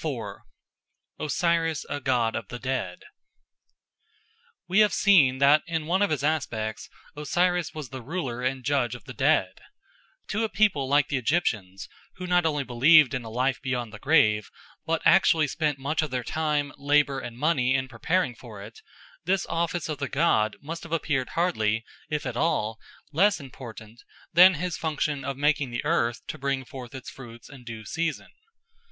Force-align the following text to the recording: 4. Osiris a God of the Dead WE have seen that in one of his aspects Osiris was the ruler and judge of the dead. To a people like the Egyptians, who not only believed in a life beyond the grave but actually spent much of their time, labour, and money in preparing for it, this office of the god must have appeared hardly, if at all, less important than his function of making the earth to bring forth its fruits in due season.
4. 0.00 0.42
Osiris 1.20 1.86
a 1.88 2.00
God 2.00 2.34
of 2.34 2.48
the 2.48 2.58
Dead 2.58 3.04
WE 4.66 4.80
have 4.80 4.92
seen 4.92 5.38
that 5.38 5.62
in 5.68 5.86
one 5.86 6.02
of 6.02 6.10
his 6.10 6.24
aspects 6.24 6.88
Osiris 7.14 7.72
was 7.72 7.90
the 7.90 8.02
ruler 8.02 8.42
and 8.42 8.64
judge 8.64 8.96
of 8.96 9.04
the 9.04 9.14
dead. 9.14 9.60
To 10.30 10.42
a 10.42 10.48
people 10.48 10.88
like 10.88 11.06
the 11.06 11.16
Egyptians, 11.16 11.88
who 12.16 12.26
not 12.26 12.44
only 12.44 12.64
believed 12.64 13.14
in 13.14 13.22
a 13.22 13.30
life 13.30 13.62
beyond 13.62 13.92
the 13.92 14.00
grave 14.00 14.50
but 14.84 15.00
actually 15.04 15.46
spent 15.46 15.78
much 15.78 16.02
of 16.02 16.10
their 16.10 16.24
time, 16.24 16.72
labour, 16.76 17.20
and 17.20 17.38
money 17.38 17.72
in 17.72 17.86
preparing 17.86 18.34
for 18.34 18.60
it, 18.64 18.80
this 19.26 19.46
office 19.46 19.88
of 19.88 19.98
the 19.98 20.08
god 20.08 20.56
must 20.60 20.82
have 20.82 20.90
appeared 20.90 21.28
hardly, 21.38 21.84
if 22.10 22.26
at 22.26 22.36
all, 22.36 22.80
less 23.12 23.38
important 23.38 24.02
than 24.32 24.54
his 24.54 24.76
function 24.76 25.24
of 25.24 25.36
making 25.36 25.70
the 25.70 25.84
earth 25.84 26.20
to 26.26 26.36
bring 26.36 26.64
forth 26.64 26.96
its 26.96 27.10
fruits 27.10 27.48
in 27.48 27.62
due 27.62 27.84
season. 27.84 28.32